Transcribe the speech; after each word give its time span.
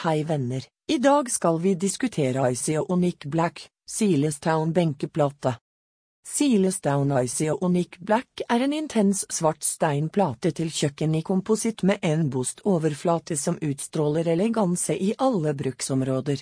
Hei 0.00 0.22
venner, 0.24 0.64
i 0.88 0.98
dag 0.98 1.30
skal 1.30 1.58
vi 1.60 1.74
diskutere 1.74 2.54
Ionic 2.66 3.24
Black, 3.24 3.68
Silestown 3.90 4.72
benkeplate. 4.72 5.54
Silestown 6.28 7.12
Ionic 7.12 7.98
Black 7.98 8.40
er 8.48 8.60
en 8.64 8.72
intens 8.72 9.26
svart 9.28 9.62
steinplate 9.62 10.54
til 10.56 10.70
kjøkken 10.72 11.14
i 11.18 11.20
kompositt 11.22 11.82
med 11.84 11.98
en 12.00 12.30
bost 12.32 12.62
overflate 12.64 13.36
som 13.36 13.58
utstråler 13.60 14.28
eleganse 14.32 14.96
i 14.96 15.12
alle 15.18 15.52
bruksområder. 15.52 16.40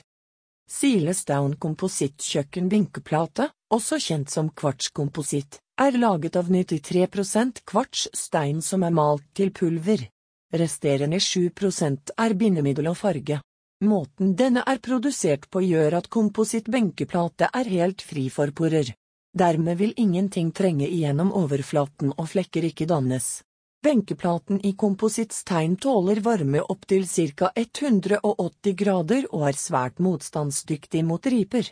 Silestown 0.70 1.56
komposittkjøkkenbenkeplate, 1.58 3.48
også 3.74 3.98
kjent 3.98 4.30
som 4.30 4.52
kvartskompositt, 4.54 5.58
er 5.82 5.98
laget 5.98 6.38
av 6.38 6.46
93% 6.46 7.64
kvartsstein 7.66 8.62
som 8.62 8.86
er 8.86 8.94
malt 8.94 9.26
til 9.34 9.50
pulver. 9.50 10.06
Resterende 10.54 11.18
7% 11.18 12.14
er 12.16 12.38
bindemiddel 12.38 12.86
og 12.94 12.96
farge. 13.02 13.42
Måten 13.80 14.32
denne 14.34 14.64
er 14.66 14.80
produsert 14.82 15.44
på 15.54 15.60
gjør 15.62 16.00
at 16.00 16.08
komposittbenkeplate 16.10 17.46
er 17.54 17.68
helt 17.70 18.02
fri 18.02 18.24
for 18.34 18.50
porer. 18.50 18.90
Dermed 19.38 19.78
vil 19.78 19.92
ingenting 19.96 20.50
trenge 20.50 20.88
igjennom 20.88 21.30
overflaten 21.30 22.10
og 22.16 22.26
flekker 22.32 22.66
ikke 22.66 22.88
dannes. 22.90 23.44
Benkeplaten 23.84 24.58
i 24.66 24.72
komposittstein 24.74 25.76
tåler 25.78 26.18
varme 26.24 26.64
opptil 26.74 27.06
ca 27.06 27.52
180 27.54 28.74
grader 28.74 29.28
og 29.30 29.44
er 29.46 29.58
svært 29.60 30.02
motstandsdyktig 30.02 31.04
mot 31.06 31.26
riper. 31.26 31.70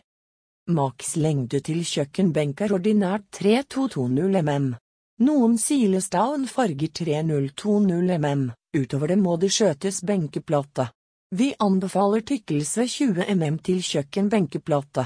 Maks 0.70 1.16
lengde 1.16 1.58
til 1.58 1.82
kjøkkenbenk 1.82 2.62
er 2.62 2.74
ordinært 2.76 3.26
3220 3.34 4.44
mm. 4.46 4.68
Noen 5.26 5.58
Silestown 5.58 6.46
farger 6.46 6.94
3020 7.02 8.14
mm, 8.14 8.46
utover 8.78 9.10
det 9.10 9.18
må 9.18 9.34
det 9.42 9.50
skjøtes 9.50 10.04
benkeplate. 10.06 10.86
Vi 11.38 11.54
anbefaler 11.58 12.20
tykkelse 12.20 12.86
20 12.88 13.34
mm 13.34 13.56
til 13.58 13.82
kjøkkenbenkeplate. 13.84 15.02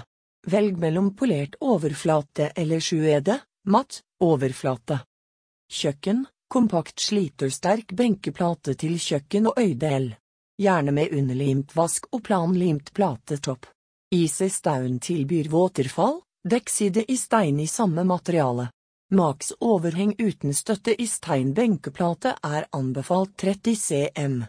Velg 0.47 0.77
mellom 0.79 1.09
polert 1.18 1.57
overflate 1.59 2.52
eller 2.54 2.79
sjuede, 2.79 3.35
matt, 3.66 3.99
overflate. 4.23 5.01
Kjøkken, 5.66 6.23
kompakt 6.46 7.02
slitersterk 7.02 7.96
benkeplate 7.99 8.77
til 8.79 8.95
kjøkken 9.02 9.51
og 9.51 9.59
øydel. 9.59 10.09
Gjerne 10.63 10.95
med 10.95 11.19
underlimt 11.19 11.74
vask 11.74 12.07
og 12.15 12.23
planlimt 12.30 12.95
platetopp. 12.95 13.66
Easy 14.15 14.52
Staun 14.54 15.01
tilbyr 15.02 15.51
våterfall, 15.51 16.21
dekkside 16.47 17.09
i 17.10 17.19
stein 17.19 17.59
i 17.59 17.66
samme 17.66 18.07
materiale. 18.07 18.71
Max 19.10 19.51
overheng 19.59 20.15
uten 20.23 20.54
støtte 20.54 20.95
i 20.95 21.10
steinbenkeplate 21.10 22.37
er 22.38 22.71
anbefalt 22.71 23.35
30 23.43 23.74
cm. 23.74 24.45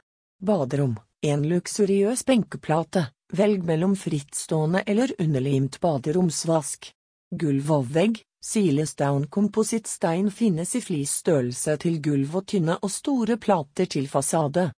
Baderom, 0.46 1.00
en 1.22 1.44
luksuriøs 1.48 2.24
benkeplate, 2.26 3.06
velg 3.34 3.64
mellom 3.64 3.94
frittstående 3.96 4.82
eller 4.90 5.14
underlimt 5.22 5.78
baderomsvask. 5.82 6.90
Gulv 7.32 7.72
og 7.72 7.92
vegg, 7.94 8.22
Silestown 8.42 9.28
komposittstein 9.30 10.32
finnes 10.34 10.74
i 10.76 10.82
flisstørrelse 10.82 11.78
til 11.84 12.00
gulv 12.02 12.36
og 12.40 12.48
tynne 12.50 12.80
og 12.82 12.92
store 12.92 13.38
plater 13.38 13.86
til 13.86 14.10
fasade. 14.10 14.72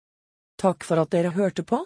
Takk 0.59 0.85
for 0.85 1.05
at 1.05 1.13
dere 1.15 1.31
hørte 1.37 1.63
på. 1.63 1.79